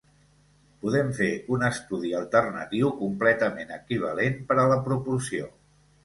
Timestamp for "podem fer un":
0.83-1.65